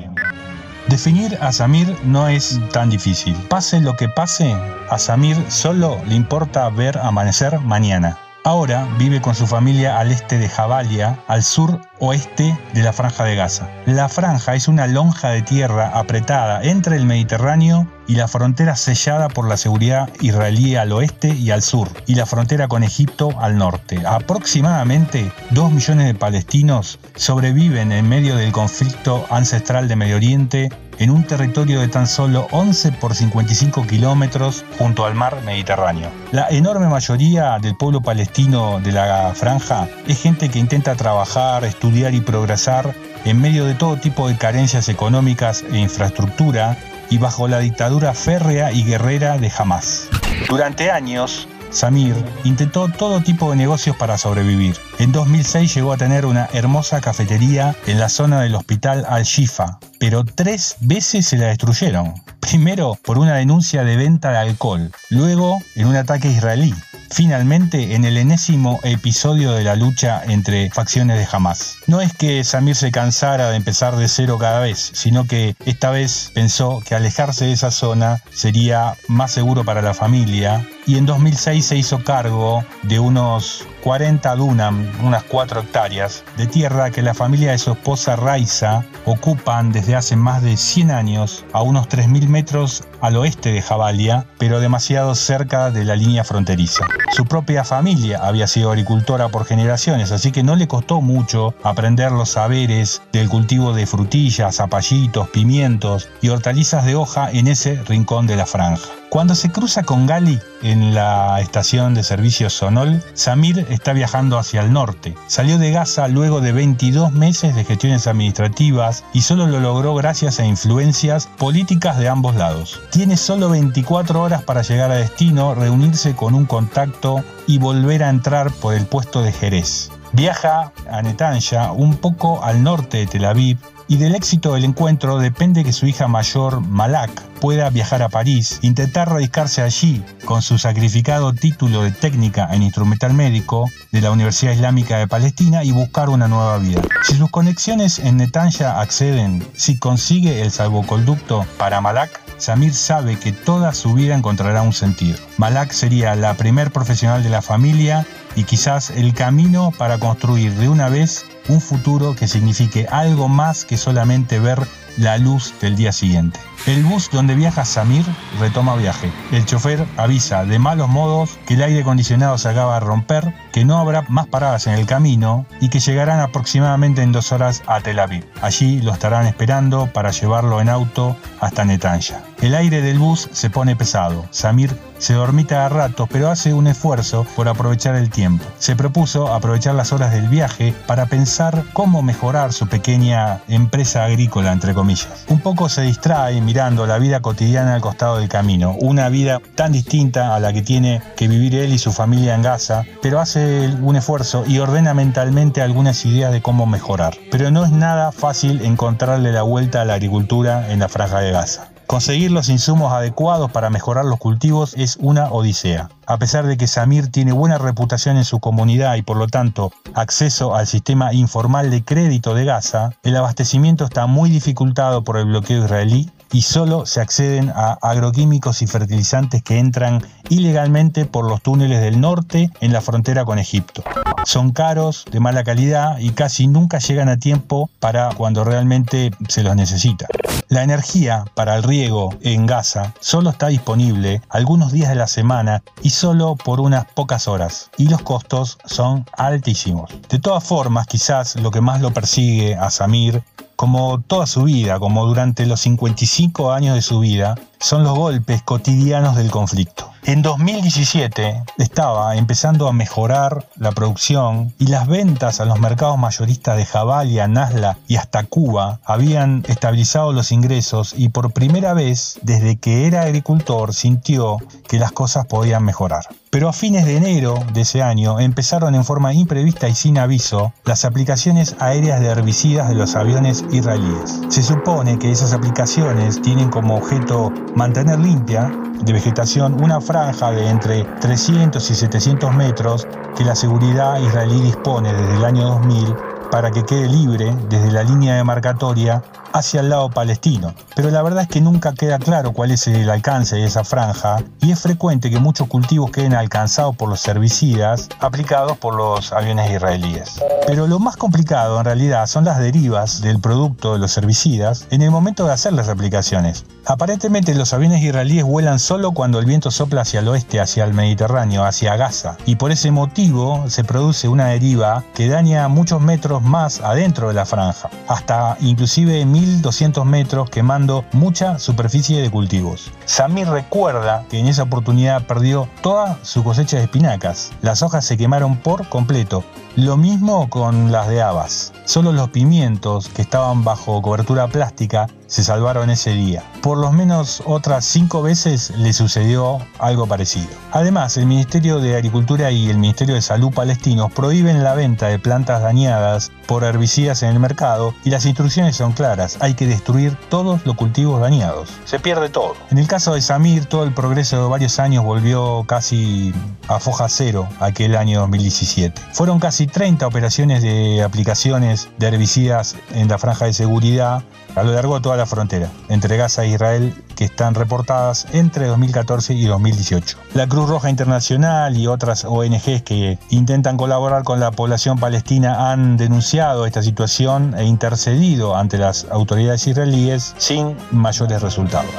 Definir 0.88 1.38
a 1.40 1.52
Samir 1.52 1.94
no 2.04 2.28
es 2.28 2.60
tan 2.72 2.90
difícil. 2.90 3.34
Pase 3.48 3.80
lo 3.80 3.96
que 3.96 4.08
pase, 4.08 4.54
a 4.90 4.98
Samir 4.98 5.36
solo 5.48 5.98
le 6.06 6.14
importa 6.14 6.68
ver 6.68 6.98
amanecer 6.98 7.58
mañana. 7.60 8.18
Ahora 8.48 8.88
vive 8.96 9.20
con 9.20 9.34
su 9.34 9.46
familia 9.46 9.98
al 9.98 10.10
este 10.10 10.38
de 10.38 10.48
Jabalia, 10.48 11.22
al 11.26 11.42
sur 11.42 11.82
oeste 11.98 12.58
de 12.72 12.82
la 12.82 12.94
Franja 12.94 13.24
de 13.24 13.36
Gaza. 13.36 13.68
La 13.84 14.08
franja 14.08 14.54
es 14.54 14.68
una 14.68 14.86
lonja 14.86 15.28
de 15.28 15.42
tierra 15.42 15.90
apretada 15.90 16.62
entre 16.62 16.96
el 16.96 17.04
Mediterráneo 17.04 17.86
y 18.08 18.14
la 18.14 18.26
frontera 18.26 18.74
sellada 18.74 19.28
por 19.28 19.46
la 19.46 19.56
seguridad 19.56 20.08
israelí 20.20 20.74
al 20.74 20.90
oeste 20.92 21.28
y 21.28 21.50
al 21.50 21.62
sur, 21.62 21.88
y 22.06 22.14
la 22.14 22.26
frontera 22.26 22.66
con 22.66 22.82
Egipto 22.82 23.38
al 23.38 23.56
norte. 23.56 24.02
Aproximadamente 24.04 25.30
2 25.50 25.70
millones 25.70 26.06
de 26.06 26.14
palestinos 26.14 26.98
sobreviven 27.14 27.92
en 27.92 28.08
medio 28.08 28.34
del 28.34 28.50
conflicto 28.50 29.26
ancestral 29.30 29.86
de 29.86 29.96
Medio 29.96 30.16
Oriente 30.16 30.70
en 30.98 31.10
un 31.10 31.22
territorio 31.24 31.80
de 31.80 31.88
tan 31.88 32.06
solo 32.06 32.48
11 32.50 32.92
por 32.92 33.14
55 33.14 33.86
kilómetros 33.86 34.64
junto 34.78 35.04
al 35.04 35.14
mar 35.14 35.42
Mediterráneo. 35.44 36.10
La 36.32 36.48
enorme 36.48 36.88
mayoría 36.88 37.58
del 37.60 37.76
pueblo 37.76 38.00
palestino 38.00 38.80
de 38.80 38.92
la 38.92 39.32
franja 39.34 39.86
es 40.06 40.20
gente 40.20 40.48
que 40.48 40.58
intenta 40.58 40.96
trabajar, 40.96 41.64
estudiar 41.64 42.14
y 42.14 42.20
progresar 42.20 42.94
en 43.24 43.40
medio 43.40 43.64
de 43.64 43.74
todo 43.74 43.96
tipo 43.96 44.28
de 44.28 44.36
carencias 44.36 44.88
económicas 44.88 45.64
e 45.70 45.78
infraestructura 45.78 46.76
y 47.10 47.18
bajo 47.18 47.48
la 47.48 47.58
dictadura 47.60 48.14
férrea 48.14 48.72
y 48.72 48.84
guerrera 48.84 49.38
de 49.38 49.50
Hamas. 49.56 50.08
Durante 50.48 50.90
años, 50.90 51.48
Samir 51.70 52.14
intentó 52.44 52.88
todo 52.88 53.20
tipo 53.20 53.50
de 53.50 53.56
negocios 53.56 53.96
para 53.96 54.18
sobrevivir. 54.18 54.76
En 54.98 55.12
2006 55.12 55.74
llegó 55.74 55.92
a 55.92 55.96
tener 55.96 56.26
una 56.26 56.48
hermosa 56.52 57.00
cafetería 57.00 57.76
en 57.86 58.00
la 58.00 58.08
zona 58.08 58.40
del 58.40 58.54
hospital 58.54 59.04
Al-Shifa, 59.08 59.78
pero 59.98 60.24
tres 60.24 60.76
veces 60.80 61.26
se 61.26 61.36
la 61.36 61.48
destruyeron. 61.48 62.14
Primero 62.48 62.96
por 63.04 63.18
una 63.18 63.34
denuncia 63.34 63.84
de 63.84 63.96
venta 63.96 64.30
de 64.30 64.38
alcohol, 64.38 64.90
luego 65.10 65.58
en 65.74 65.86
un 65.86 65.96
ataque 65.96 66.28
israelí, 66.28 66.72
finalmente 67.10 67.94
en 67.94 68.06
el 68.06 68.16
enésimo 68.16 68.80
episodio 68.84 69.52
de 69.52 69.64
la 69.64 69.76
lucha 69.76 70.22
entre 70.24 70.70
facciones 70.70 71.18
de 71.18 71.28
Hamas. 71.30 71.76
No 71.86 72.00
es 72.00 72.14
que 72.14 72.42
Samir 72.44 72.74
se 72.74 72.90
cansara 72.90 73.50
de 73.50 73.56
empezar 73.56 73.96
de 73.96 74.08
cero 74.08 74.38
cada 74.40 74.60
vez, 74.60 74.78
sino 74.94 75.26
que 75.26 75.56
esta 75.66 75.90
vez 75.90 76.30
pensó 76.32 76.80
que 76.86 76.94
alejarse 76.94 77.44
de 77.44 77.52
esa 77.52 77.70
zona 77.70 78.22
sería 78.32 78.94
más 79.08 79.30
seguro 79.30 79.62
para 79.62 79.82
la 79.82 79.92
familia 79.92 80.66
y 80.86 80.96
en 80.96 81.04
2006 81.04 81.66
se 81.66 81.76
hizo 81.76 82.02
cargo 82.02 82.64
de 82.84 82.98
unos 82.98 83.66
40 83.88 84.36
dunam, 84.36 84.86
unas 85.02 85.22
4 85.22 85.60
hectáreas, 85.60 86.22
de 86.36 86.46
tierra 86.46 86.90
que 86.90 87.00
la 87.00 87.14
familia 87.14 87.52
de 87.52 87.58
su 87.58 87.72
esposa 87.72 88.16
Raiza 88.16 88.84
ocupan 89.06 89.72
desde 89.72 89.96
hace 89.96 90.14
más 90.14 90.42
de 90.42 90.58
100 90.58 90.90
años 90.90 91.46
a 91.54 91.62
unos 91.62 91.88
3.000 91.88 92.28
metros 92.28 92.84
al 93.00 93.16
oeste 93.16 93.50
de 93.50 93.62
Jabalia, 93.62 94.26
pero 94.36 94.60
demasiado 94.60 95.14
cerca 95.14 95.70
de 95.70 95.86
la 95.86 95.96
línea 95.96 96.22
fronteriza. 96.22 96.84
Su 97.12 97.24
propia 97.24 97.64
familia 97.64 98.20
había 98.22 98.46
sido 98.46 98.72
agricultora 98.72 99.30
por 99.30 99.46
generaciones, 99.46 100.12
así 100.12 100.32
que 100.32 100.42
no 100.42 100.54
le 100.54 100.68
costó 100.68 101.00
mucho 101.00 101.54
aprender 101.62 102.12
los 102.12 102.32
saberes 102.32 103.00
del 103.10 103.30
cultivo 103.30 103.72
de 103.72 103.86
frutillas, 103.86 104.56
zapallitos, 104.56 105.30
pimientos 105.30 106.10
y 106.20 106.28
hortalizas 106.28 106.84
de 106.84 106.94
hoja 106.94 107.30
en 107.30 107.48
ese 107.48 107.82
rincón 107.84 108.26
de 108.26 108.36
la 108.36 108.44
franja. 108.44 108.97
Cuando 109.10 109.34
se 109.34 109.50
cruza 109.50 109.84
con 109.84 110.06
Gali 110.06 110.38
en 110.62 110.94
la 110.94 111.40
estación 111.40 111.94
de 111.94 112.02
servicio 112.02 112.50
Sonol, 112.50 113.02
Samir 113.14 113.66
está 113.70 113.94
viajando 113.94 114.38
hacia 114.38 114.60
el 114.60 114.70
norte. 114.70 115.14
Salió 115.28 115.56
de 115.56 115.70
Gaza 115.70 116.08
luego 116.08 116.42
de 116.42 116.52
22 116.52 117.12
meses 117.12 117.54
de 117.54 117.64
gestiones 117.64 118.06
administrativas 118.06 119.04
y 119.14 119.22
solo 119.22 119.46
lo 119.46 119.60
logró 119.60 119.94
gracias 119.94 120.40
a 120.40 120.44
influencias 120.44 121.26
políticas 121.38 121.96
de 121.96 122.08
ambos 122.08 122.34
lados. 122.36 122.82
Tiene 122.90 123.16
solo 123.16 123.48
24 123.48 124.20
horas 124.20 124.42
para 124.42 124.60
llegar 124.60 124.90
a 124.90 124.96
destino, 124.96 125.54
reunirse 125.54 126.14
con 126.14 126.34
un 126.34 126.44
contacto 126.44 127.24
y 127.46 127.56
volver 127.56 128.04
a 128.04 128.10
entrar 128.10 128.52
por 128.52 128.74
el 128.74 128.84
puesto 128.84 129.22
de 129.22 129.32
Jerez. 129.32 129.90
Viaja 130.12 130.72
a 130.90 131.02
Netanya, 131.02 131.72
un 131.72 131.96
poco 131.96 132.42
al 132.42 132.62
norte 132.62 132.98
de 132.98 133.06
Tel 133.06 133.24
Aviv, 133.24 133.58
y 133.90 133.96
del 133.96 134.14
éxito 134.14 134.52
del 134.52 134.64
encuentro 134.64 135.18
depende 135.18 135.64
que 135.64 135.72
su 135.72 135.86
hija 135.86 136.08
mayor, 136.08 136.60
Malak, 136.60 137.22
pueda 137.40 137.70
viajar 137.70 138.02
a 138.02 138.10
París, 138.10 138.58
intentar 138.62 139.08
radicarse 139.08 139.62
allí 139.62 140.02
con 140.26 140.42
su 140.42 140.58
sacrificado 140.58 141.32
título 141.32 141.82
de 141.82 141.90
técnica 141.90 142.48
en 142.52 142.62
instrumental 142.62 143.14
médico 143.14 143.64
de 143.92 144.02
la 144.02 144.10
Universidad 144.10 144.52
Islámica 144.52 144.98
de 144.98 145.08
Palestina 145.08 145.64
y 145.64 145.72
buscar 145.72 146.10
una 146.10 146.28
nueva 146.28 146.58
vida. 146.58 146.82
Si 147.02 147.14
sus 147.14 147.30
conexiones 147.30 147.98
en 147.98 148.18
Netanya 148.18 148.80
acceden, 148.80 149.46
si 149.54 149.78
consigue 149.78 150.42
el 150.42 150.50
salvoconducto 150.50 151.46
para 151.56 151.80
Malak, 151.80 152.20
Samir 152.38 152.74
sabe 152.74 153.18
que 153.18 153.32
toda 153.32 153.72
su 153.74 153.94
vida 153.94 154.14
encontrará 154.14 154.62
un 154.62 154.72
sentido. 154.72 155.18
Malak 155.38 155.72
sería 155.72 156.14
la 156.14 156.34
primer 156.34 156.70
profesional 156.70 157.22
de 157.22 157.30
la 157.30 157.42
familia 157.42 158.06
y 158.38 158.44
quizás 158.44 158.90
el 158.90 159.14
camino 159.14 159.72
para 159.76 159.98
construir 159.98 160.54
de 160.54 160.68
una 160.68 160.88
vez 160.88 161.26
un 161.48 161.60
futuro 161.60 162.14
que 162.14 162.28
signifique 162.28 162.86
algo 162.88 163.28
más 163.28 163.64
que 163.64 163.76
solamente 163.76 164.38
ver 164.38 164.64
la 164.96 165.18
luz 165.18 165.54
del 165.60 165.74
día 165.74 165.90
siguiente. 165.90 166.38
El 166.66 166.84
bus 166.84 167.08
donde 167.10 167.34
viaja 167.34 167.64
Samir 167.64 168.04
retoma 168.38 168.76
viaje. 168.76 169.10
El 169.32 169.44
chofer 169.44 169.84
avisa 169.96 170.44
de 170.44 170.58
malos 170.58 170.88
modos 170.88 171.38
que 171.46 171.54
el 171.54 171.62
aire 171.62 171.80
acondicionado 171.80 172.38
se 172.38 172.48
acaba 172.48 172.74
de 172.74 172.80
romper, 172.80 173.34
que 173.52 173.64
no 173.64 173.78
habrá 173.78 174.02
más 174.02 174.26
paradas 174.26 174.66
en 174.68 174.74
el 174.74 174.86
camino 174.86 175.46
y 175.60 175.68
que 175.68 175.80
llegarán 175.80 176.20
aproximadamente 176.20 177.02
en 177.02 177.12
dos 177.12 177.32
horas 177.32 177.62
a 177.66 177.80
Tel 177.80 177.98
Aviv. 177.98 178.24
Allí 178.40 178.80
lo 178.80 178.92
estarán 178.92 179.26
esperando 179.26 179.88
para 179.92 180.10
llevarlo 180.10 180.60
en 180.60 180.68
auto 180.68 181.16
hasta 181.40 181.64
Netanya. 181.64 182.22
El 182.40 182.54
aire 182.54 182.82
del 182.82 183.00
bus 183.00 183.28
se 183.32 183.50
pone 183.50 183.74
pesado. 183.74 184.24
Samir 184.30 184.76
se 184.98 185.14
dormita 185.14 185.66
a 185.66 185.68
ratos, 185.68 186.08
pero 186.10 186.30
hace 186.30 186.54
un 186.54 186.68
esfuerzo 186.68 187.26
por 187.34 187.48
aprovechar 187.48 187.96
el 187.96 188.10
tiempo. 188.10 188.44
Se 188.58 188.76
propuso 188.76 189.34
aprovechar 189.34 189.74
las 189.74 189.92
horas 189.92 190.12
del 190.12 190.28
viaje 190.28 190.72
para 190.86 191.06
pensar 191.06 191.64
cómo 191.72 192.00
mejorar 192.00 192.52
su 192.52 192.68
pequeña 192.68 193.40
empresa 193.48 194.04
agrícola, 194.04 194.52
entre 194.52 194.72
comillas. 194.72 195.24
Un 195.28 195.40
poco 195.40 195.68
se 195.68 195.82
distrae 195.82 196.40
mirando 196.40 196.86
la 196.86 196.98
vida 196.98 197.20
cotidiana 197.20 197.74
al 197.74 197.80
costado 197.80 198.18
del 198.18 198.28
camino, 198.28 198.76
una 198.80 199.08
vida 199.08 199.40
tan 199.56 199.72
distinta 199.72 200.36
a 200.36 200.40
la 200.40 200.52
que 200.52 200.62
tiene 200.62 201.02
que 201.16 201.26
vivir 201.26 201.56
él 201.56 201.72
y 201.72 201.78
su 201.78 201.92
familia 201.92 202.36
en 202.36 202.42
Gaza, 202.42 202.84
pero 203.02 203.18
hace 203.18 203.74
un 203.82 203.96
esfuerzo 203.96 204.44
y 204.46 204.60
ordena 204.60 204.94
mentalmente 204.94 205.60
algunas 205.60 206.04
ideas 206.04 206.30
de 206.30 206.40
cómo 206.40 206.66
mejorar. 206.66 207.14
Pero 207.32 207.50
no 207.50 207.64
es 207.64 207.72
nada 207.72 208.12
fácil 208.12 208.62
encontrarle 208.62 209.32
la 209.32 209.42
vuelta 209.42 209.82
a 209.82 209.84
la 209.84 209.94
agricultura 209.94 210.70
en 210.70 210.78
la 210.78 210.88
franja 210.88 211.18
de 211.18 211.32
Gaza. 211.32 211.68
Conseguir 211.88 212.30
los 212.30 212.50
insumos 212.50 212.92
adecuados 212.92 213.50
para 213.50 213.70
mejorar 213.70 214.04
los 214.04 214.18
cultivos 214.18 214.74
es 214.76 214.98
una 215.00 215.32
odisea. 215.32 215.88
A 216.06 216.18
pesar 216.18 216.46
de 216.46 216.58
que 216.58 216.66
Samir 216.66 217.10
tiene 217.10 217.32
buena 217.32 217.56
reputación 217.56 218.18
en 218.18 218.26
su 218.26 218.40
comunidad 218.40 218.96
y 218.96 219.02
por 219.02 219.16
lo 219.16 219.26
tanto 219.26 219.72
acceso 219.94 220.54
al 220.54 220.66
sistema 220.66 221.14
informal 221.14 221.70
de 221.70 221.82
crédito 221.82 222.34
de 222.34 222.44
Gaza, 222.44 222.90
el 223.04 223.16
abastecimiento 223.16 223.86
está 223.86 224.06
muy 224.06 224.28
dificultado 224.28 225.02
por 225.02 225.16
el 225.16 225.24
bloqueo 225.24 225.64
israelí 225.64 226.10
y 226.32 226.42
solo 226.42 226.86
se 226.86 227.00
acceden 227.00 227.50
a 227.54 227.78
agroquímicos 227.82 228.62
y 228.62 228.66
fertilizantes 228.66 229.42
que 229.42 229.58
entran 229.58 230.02
ilegalmente 230.28 231.04
por 231.04 231.28
los 231.28 231.42
túneles 231.42 231.80
del 231.80 232.00
norte 232.00 232.50
en 232.60 232.72
la 232.72 232.80
frontera 232.80 233.24
con 233.24 233.38
Egipto. 233.38 233.82
Son 234.24 234.50
caros, 234.50 235.04
de 235.10 235.20
mala 235.20 235.44
calidad 235.44 235.98
y 235.98 236.10
casi 236.10 236.46
nunca 236.46 236.78
llegan 236.78 237.08
a 237.08 237.16
tiempo 237.16 237.70
para 237.80 238.10
cuando 238.10 238.44
realmente 238.44 239.10
se 239.28 239.42
los 239.42 239.56
necesita. 239.56 240.06
La 240.48 240.62
energía 240.62 241.24
para 241.34 241.56
el 241.56 241.62
riego 241.62 242.14
en 242.22 242.46
Gaza 242.46 242.94
solo 243.00 243.30
está 243.30 243.48
disponible 243.48 244.22
algunos 244.28 244.72
días 244.72 244.88
de 244.88 244.94
la 244.94 245.06
semana 245.06 245.62
y 245.82 245.90
solo 245.90 246.36
por 246.36 246.60
unas 246.60 246.86
pocas 246.86 247.28
horas, 247.28 247.70
y 247.76 247.88
los 247.88 248.02
costos 248.02 248.58
son 248.64 249.04
altísimos. 249.16 249.90
De 250.08 250.18
todas 250.18 250.44
formas, 250.44 250.86
quizás 250.86 251.36
lo 251.36 251.50
que 251.50 251.60
más 251.60 251.80
lo 251.80 251.92
persigue 251.92 252.56
a 252.56 252.70
Samir 252.70 253.22
como 253.58 254.00
toda 254.06 254.28
su 254.28 254.44
vida, 254.44 254.78
como 254.78 255.04
durante 255.04 255.44
los 255.44 255.58
55 255.62 256.52
años 256.52 256.76
de 256.76 256.80
su 256.80 257.00
vida, 257.00 257.34
son 257.60 257.84
los 257.84 257.96
golpes 257.96 258.42
cotidianos 258.42 259.16
del 259.16 259.30
conflicto. 259.30 259.90
En 260.04 260.22
2017 260.22 261.42
estaba 261.58 262.16
empezando 262.16 262.66
a 262.66 262.72
mejorar 262.72 263.46
la 263.56 263.72
producción 263.72 264.54
y 264.58 264.68
las 264.68 264.86
ventas 264.86 265.40
a 265.40 265.44
los 265.44 265.60
mercados 265.60 265.98
mayoristas 265.98 266.56
de 266.56 266.64
Jabalia, 266.64 267.28
Nasla 267.28 267.76
y 267.86 267.96
hasta 267.96 268.24
Cuba 268.24 268.80
habían 268.84 269.44
estabilizado 269.48 270.14
los 270.14 270.32
ingresos 270.32 270.94
y 270.96 271.10
por 271.10 271.32
primera 271.32 271.74
vez 271.74 272.18
desde 272.22 272.56
que 272.56 272.86
era 272.86 273.02
agricultor 273.02 273.74
sintió 273.74 274.38
que 274.66 274.78
las 274.78 274.92
cosas 274.92 275.26
podían 275.26 275.64
mejorar. 275.64 276.06
Pero 276.30 276.48
a 276.48 276.52
fines 276.52 276.84
de 276.84 276.96
enero 276.96 277.38
de 277.54 277.62
ese 277.62 277.82
año 277.82 278.20
empezaron 278.20 278.74
en 278.74 278.84
forma 278.84 279.14
imprevista 279.14 279.68
y 279.68 279.74
sin 279.74 279.98
aviso 279.98 280.52
las 280.64 280.84
aplicaciones 280.84 281.56
aéreas 281.58 282.00
de 282.00 282.08
herbicidas 282.08 282.68
de 282.68 282.74
los 282.74 282.96
aviones 282.96 283.44
israelíes. 283.50 284.20
Se 284.28 284.42
supone 284.42 284.98
que 284.98 285.10
esas 285.10 285.32
aplicaciones 285.32 286.20
tienen 286.20 286.50
como 286.50 286.76
objeto 286.76 287.32
mantener 287.54 287.98
limpia 287.98 288.50
de 288.80 288.92
vegetación 288.92 289.54
una 289.62 289.80
franja 289.80 290.30
de 290.30 290.48
entre 290.48 290.84
300 291.00 291.70
y 291.70 291.74
700 291.74 292.34
metros 292.34 292.86
que 293.16 293.24
la 293.24 293.34
seguridad 293.34 293.98
israelí 293.98 294.40
dispone 294.40 294.92
desde 294.92 295.16
el 295.16 295.24
año 295.24 295.46
2000 295.46 295.96
para 296.30 296.50
que 296.50 296.64
quede 296.64 296.88
libre 296.88 297.36
desde 297.48 297.70
la 297.72 297.82
línea 297.82 298.14
demarcatoria 298.16 299.02
hacia 299.32 299.60
el 299.60 299.68
lado 299.68 299.90
palestino. 299.90 300.54
Pero 300.74 300.90
la 300.90 301.02
verdad 301.02 301.22
es 301.22 301.28
que 301.28 301.40
nunca 301.40 301.74
queda 301.74 301.98
claro 301.98 302.32
cuál 302.32 302.50
es 302.50 302.66
el 302.66 302.88
alcance 302.90 303.36
de 303.36 303.44
esa 303.44 303.64
franja 303.64 304.22
y 304.40 304.52
es 304.52 304.60
frecuente 304.60 305.10
que 305.10 305.18
muchos 305.18 305.48
cultivos 305.48 305.90
queden 305.90 306.14
alcanzados 306.14 306.76
por 306.76 306.88
los 306.88 307.06
herbicidas 307.06 307.88
aplicados 308.00 308.56
por 308.58 308.74
los 308.74 309.12
aviones 309.12 309.50
israelíes. 309.50 310.22
Pero 310.46 310.66
lo 310.66 310.78
más 310.78 310.96
complicado 310.96 311.58
en 311.58 311.64
realidad 311.64 312.06
son 312.06 312.24
las 312.24 312.38
derivas 312.38 313.00
del 313.00 313.20
producto 313.20 313.74
de 313.74 313.78
los 313.78 313.96
herbicidas 313.96 314.66
en 314.70 314.82
el 314.82 314.90
momento 314.90 315.26
de 315.26 315.32
hacer 315.32 315.52
las 315.52 315.68
aplicaciones. 315.68 316.44
Aparentemente 316.66 317.34
los 317.34 317.52
aviones 317.52 317.82
israelíes 317.82 318.24
vuelan 318.24 318.58
solo 318.58 318.92
cuando 318.92 319.18
el 319.18 319.24
viento 319.24 319.50
sopla 319.50 319.82
hacia 319.82 320.00
el 320.00 320.08
oeste, 320.08 320.40
hacia 320.40 320.64
el 320.64 320.74
Mediterráneo, 320.74 321.44
hacia 321.44 321.76
Gaza, 321.76 322.16
y 322.26 322.36
por 322.36 322.52
ese 322.52 322.70
motivo 322.70 323.44
se 323.48 323.64
produce 323.64 324.08
una 324.08 324.26
deriva 324.26 324.84
que 324.94 325.08
daña 325.08 325.48
muchos 325.48 325.80
metros 325.80 326.22
más 326.22 326.60
adentro 326.60 327.08
de 327.08 327.14
la 327.14 327.24
franja, 327.24 327.70
hasta 327.88 328.36
inclusive 328.40 329.04
1200 329.18 329.84
metros 329.84 330.30
quemando 330.30 330.84
mucha 330.92 331.38
superficie 331.38 332.00
de 332.00 332.10
cultivos. 332.10 332.70
Samir 332.84 333.28
recuerda 333.28 334.04
que 334.08 334.18
en 334.18 334.26
esa 334.28 334.44
oportunidad 334.44 335.02
perdió 335.06 335.48
toda 335.62 335.98
su 336.02 336.22
cosecha 336.22 336.56
de 336.58 336.64
espinacas. 336.64 337.32
Las 337.42 337.62
hojas 337.62 337.84
se 337.84 337.96
quemaron 337.96 338.36
por 338.36 338.68
completo. 338.68 339.24
Lo 339.58 339.76
mismo 339.76 340.30
con 340.30 340.70
las 340.70 340.86
de 340.86 341.02
habas. 341.02 341.52
Solo 341.64 341.90
los 341.90 342.10
pimientos 342.10 342.88
que 342.90 343.02
estaban 343.02 343.42
bajo 343.42 343.82
cobertura 343.82 344.28
plástica 344.28 344.86
se 345.08 345.24
salvaron 345.24 345.68
ese 345.70 345.94
día. 345.94 346.22
Por 346.42 346.58
lo 346.58 346.70
menos 346.70 347.22
otras 347.26 347.64
cinco 347.64 348.02
veces 348.02 348.50
le 348.56 348.72
sucedió 348.72 349.38
algo 349.58 349.86
parecido. 349.86 350.28
Además, 350.52 350.96
el 350.96 351.06
Ministerio 351.06 351.58
de 351.58 351.74
Agricultura 351.74 352.30
y 352.30 352.50
el 352.50 352.58
Ministerio 352.58 352.94
de 352.94 353.02
Salud 353.02 353.32
palestinos 353.32 353.90
prohíben 353.90 354.44
la 354.44 354.54
venta 354.54 354.86
de 354.86 354.98
plantas 354.98 355.42
dañadas 355.42 356.12
por 356.26 356.44
herbicidas 356.44 357.02
en 357.02 357.08
el 357.08 357.18
mercado 357.18 357.74
y 357.84 357.90
las 357.90 358.04
instrucciones 358.04 358.54
son 358.54 358.72
claras, 358.72 359.16
hay 359.20 359.34
que 359.34 359.46
destruir 359.46 359.96
todos 360.08 360.44
los 360.44 360.54
cultivos 360.56 361.00
dañados. 361.00 361.50
Se 361.64 361.80
pierde 361.80 362.10
todo. 362.10 362.34
En 362.50 362.58
el 362.58 362.68
caso 362.68 362.94
de 362.94 363.00
Samir, 363.00 363.46
todo 363.46 363.64
el 363.64 363.72
progreso 363.72 364.22
de 364.22 364.28
varios 364.28 364.58
años 364.58 364.84
volvió 364.84 365.44
casi 365.48 366.12
a 366.48 366.60
foja 366.60 366.88
cero 366.88 367.28
aquel 367.40 367.76
año 367.76 368.00
2017. 368.00 368.80
Fueron 368.92 369.18
casi 369.18 369.47
30 369.48 369.86
operaciones 369.86 370.42
de 370.42 370.82
aplicaciones 370.82 371.68
de 371.78 371.88
herbicidas 371.88 372.56
en 372.72 372.88
la 372.88 372.98
franja 372.98 373.26
de 373.26 373.32
seguridad 373.32 374.02
a 374.34 374.42
lo 374.42 374.52
largo 374.52 374.76
de 374.76 374.80
toda 374.82 374.96
la 374.96 375.06
frontera, 375.06 375.50
entre 375.68 375.96
Gaza 375.96 376.24
e 376.24 376.28
Israel, 376.28 376.74
que 376.94 377.04
están 377.04 377.34
reportadas 377.34 378.06
entre 378.12 378.46
2014 378.46 379.14
y 379.14 379.26
2018. 379.26 379.98
La 380.14 380.26
Cruz 380.28 380.48
Roja 380.48 380.70
Internacional 380.70 381.56
y 381.56 381.66
otras 381.66 382.04
ONGs 382.04 382.62
que 382.62 382.98
intentan 383.10 383.56
colaborar 383.56 384.04
con 384.04 384.20
la 384.20 384.30
población 384.30 384.78
palestina 384.78 385.50
han 385.50 385.76
denunciado 385.76 386.46
esta 386.46 386.62
situación 386.62 387.34
e 387.36 387.44
intercedido 387.44 388.36
ante 388.36 388.58
las 388.58 388.86
autoridades 388.90 389.46
israelíes 389.46 390.14
sin 390.18 390.56
mayores 390.70 391.20
resultados. 391.20 391.70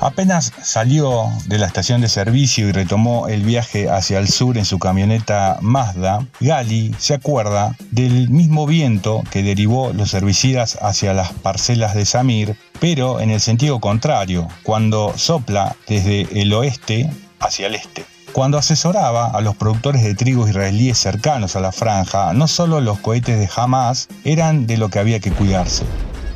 Apenas 0.00 0.52
salió 0.62 1.30
de 1.46 1.58
la 1.58 1.66
estación 1.66 2.00
de 2.00 2.08
servicio 2.08 2.68
y 2.68 2.72
retomó 2.72 3.28
el 3.28 3.42
viaje 3.42 3.88
hacia 3.88 4.18
el 4.18 4.28
sur 4.28 4.58
en 4.58 4.64
su 4.64 4.78
camioneta 4.78 5.58
Mazda, 5.62 6.26
Gali 6.40 6.94
se 6.98 7.14
acuerda 7.14 7.76
del 7.90 8.28
mismo 8.28 8.66
viento 8.66 9.22
que 9.30 9.42
derivó 9.42 9.92
los 9.94 10.12
herbicidas 10.12 10.78
hacia 10.82 11.14
las 11.14 11.32
parcelas 11.32 11.94
de 11.94 12.04
Samir, 12.04 12.56
pero 12.78 13.20
en 13.20 13.30
el 13.30 13.40
sentido 13.40 13.80
contrario, 13.80 14.48
cuando 14.62 15.12
sopla 15.16 15.76
desde 15.88 16.28
el 16.40 16.52
oeste 16.52 17.10
hacia 17.40 17.66
el 17.68 17.74
este. 17.74 18.04
Cuando 18.32 18.58
asesoraba 18.58 19.28
a 19.30 19.40
los 19.40 19.56
productores 19.56 20.02
de 20.02 20.14
trigo 20.14 20.46
israelíes 20.46 20.98
cercanos 20.98 21.56
a 21.56 21.60
la 21.60 21.72
franja, 21.72 22.34
no 22.34 22.48
solo 22.48 22.82
los 22.82 22.98
cohetes 22.98 23.38
de 23.38 23.48
Hamas 23.56 24.08
eran 24.24 24.66
de 24.66 24.76
lo 24.76 24.90
que 24.90 24.98
había 24.98 25.20
que 25.20 25.32
cuidarse. 25.32 25.84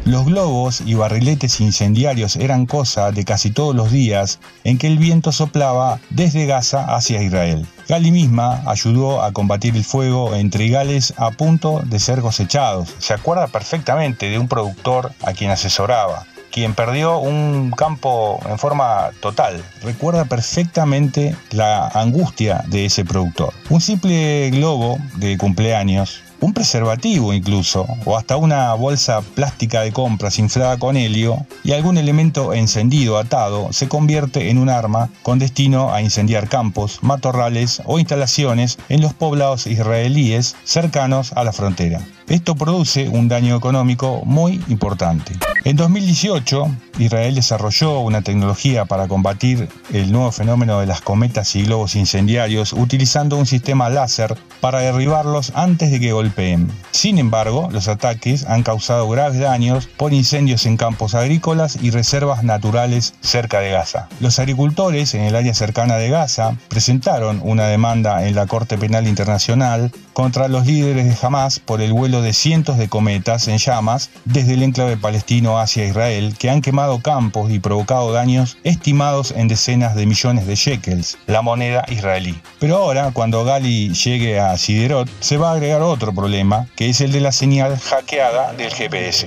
Los 0.06 0.24
globos 0.24 0.80
y 0.80 0.94
barriletes 0.94 1.60
incendiarios 1.60 2.36
eran 2.36 2.64
cosa 2.64 3.12
de 3.12 3.24
casi 3.24 3.50
todos 3.50 3.76
los 3.76 3.90
días 3.92 4.40
en 4.64 4.78
que 4.78 4.86
el 4.86 4.96
viento 4.96 5.30
soplaba 5.30 6.00
desde 6.08 6.46
Gaza 6.46 6.96
hacia 6.96 7.22
Israel. 7.22 7.66
Gali 7.86 8.10
misma 8.10 8.62
ayudó 8.66 9.22
a 9.22 9.32
combatir 9.32 9.76
el 9.76 9.84
fuego 9.84 10.34
en 10.34 10.48
trigales 10.50 11.12
a 11.18 11.30
punto 11.32 11.82
de 11.84 12.00
ser 12.00 12.22
cosechados. 12.22 12.94
Se 12.98 13.12
acuerda 13.12 13.46
perfectamente 13.48 14.30
de 14.30 14.38
un 14.38 14.48
productor 14.48 15.12
a 15.22 15.32
quien 15.34 15.50
asesoraba, 15.50 16.24
quien 16.50 16.74
perdió 16.74 17.18
un 17.18 17.70
campo 17.76 18.40
en 18.48 18.58
forma 18.58 19.10
total. 19.20 19.62
Recuerda 19.82 20.24
perfectamente 20.24 21.36
la 21.50 21.88
angustia 21.88 22.64
de 22.68 22.86
ese 22.86 23.04
productor. 23.04 23.52
Un 23.68 23.82
simple 23.82 24.50
globo 24.50 24.98
de 25.16 25.36
cumpleaños 25.36 26.22
un 26.40 26.54
preservativo 26.54 27.32
incluso, 27.32 27.86
o 28.04 28.16
hasta 28.16 28.36
una 28.36 28.72
bolsa 28.74 29.20
plástica 29.20 29.82
de 29.82 29.92
compras 29.92 30.38
inflada 30.38 30.78
con 30.78 30.96
helio 30.96 31.46
y 31.64 31.72
algún 31.72 31.98
elemento 31.98 32.54
encendido 32.54 33.18
atado 33.18 33.72
se 33.72 33.88
convierte 33.88 34.50
en 34.50 34.58
un 34.58 34.68
arma 34.68 35.10
con 35.22 35.38
destino 35.38 35.92
a 35.92 36.02
incendiar 36.02 36.48
campos, 36.48 36.98
matorrales 37.02 37.82
o 37.84 37.98
instalaciones 37.98 38.78
en 38.88 39.00
los 39.00 39.14
poblados 39.14 39.66
israelíes 39.66 40.56
cercanos 40.64 41.32
a 41.34 41.44
la 41.44 41.52
frontera. 41.52 42.00
Esto 42.30 42.54
produce 42.54 43.08
un 43.08 43.26
daño 43.26 43.56
económico 43.56 44.22
muy 44.24 44.62
importante. 44.68 45.32
En 45.64 45.74
2018, 45.76 46.70
Israel 47.00 47.34
desarrolló 47.34 48.00
una 48.00 48.22
tecnología 48.22 48.84
para 48.84 49.08
combatir 49.08 49.68
el 49.92 50.12
nuevo 50.12 50.30
fenómeno 50.30 50.78
de 50.78 50.86
las 50.86 51.00
cometas 51.00 51.56
y 51.56 51.64
globos 51.64 51.96
incendiarios 51.96 52.72
utilizando 52.72 53.36
un 53.36 53.46
sistema 53.46 53.90
láser 53.90 54.36
para 54.60 54.78
derribarlos 54.78 55.52
antes 55.56 55.90
de 55.90 55.98
que 55.98 56.12
golpeen. 56.12 56.70
Sin 56.92 57.18
embargo, 57.18 57.68
los 57.72 57.88
ataques 57.88 58.46
han 58.46 58.62
causado 58.62 59.08
graves 59.08 59.40
daños 59.40 59.88
por 59.96 60.12
incendios 60.12 60.66
en 60.66 60.76
campos 60.76 61.14
agrícolas 61.14 61.78
y 61.82 61.90
reservas 61.90 62.44
naturales 62.44 63.14
cerca 63.22 63.58
de 63.58 63.72
Gaza. 63.72 64.08
Los 64.20 64.38
agricultores 64.38 65.14
en 65.14 65.22
el 65.22 65.34
área 65.34 65.52
cercana 65.52 65.96
de 65.96 66.10
Gaza 66.10 66.56
presentaron 66.68 67.40
una 67.42 67.66
demanda 67.66 68.26
en 68.28 68.36
la 68.36 68.46
Corte 68.46 68.78
Penal 68.78 69.08
Internacional 69.08 69.90
contra 70.12 70.48
los 70.48 70.66
líderes 70.66 71.06
de 71.06 71.26
Hamas 71.26 71.58
por 71.58 71.80
el 71.80 71.92
vuelo 71.92 72.19
de 72.22 72.32
cientos 72.32 72.78
de 72.78 72.88
cometas 72.88 73.48
en 73.48 73.58
llamas 73.58 74.10
desde 74.24 74.54
el 74.54 74.62
enclave 74.62 74.96
palestino 74.96 75.58
hacia 75.58 75.86
Israel 75.86 76.34
que 76.38 76.50
han 76.50 76.60
quemado 76.60 77.00
campos 77.00 77.50
y 77.50 77.58
provocado 77.58 78.12
daños 78.12 78.58
estimados 78.64 79.32
en 79.36 79.48
decenas 79.48 79.94
de 79.94 80.06
millones 80.06 80.46
de 80.46 80.54
shekels, 80.54 81.18
la 81.26 81.42
moneda 81.42 81.84
israelí. 81.88 82.40
Pero 82.58 82.76
ahora, 82.76 83.10
cuando 83.12 83.44
Gali 83.44 83.92
llegue 83.92 84.38
a 84.40 84.56
Siderot, 84.56 85.08
se 85.20 85.36
va 85.36 85.50
a 85.50 85.54
agregar 85.54 85.82
otro 85.82 86.12
problema, 86.12 86.66
que 86.76 86.88
es 86.88 87.00
el 87.00 87.12
de 87.12 87.20
la 87.20 87.32
señal 87.32 87.78
hackeada 87.78 88.52
del 88.54 88.72
GPS. 88.72 89.26